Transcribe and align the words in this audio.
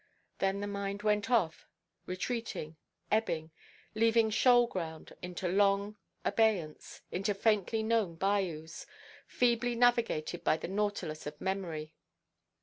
Then 0.39 0.61
the 0.61 0.65
mind 0.67 1.03
went 1.03 1.25
slowly 1.27 1.43
off, 1.45 1.67
retreating, 2.07 2.75
ebbing, 3.11 3.51
leaving 3.93 4.31
shoal–ground, 4.31 5.13
into 5.21 5.47
long 5.47 5.95
abeyance, 6.25 7.01
into 7.11 7.35
faintly–known 7.35 8.15
bayous, 8.15 8.87
feebly 9.27 9.75
navigated 9.75 10.43
by 10.43 10.57
the 10.57 10.67
nautilus 10.69 11.27
of 11.27 11.39
memory. 11.39 11.93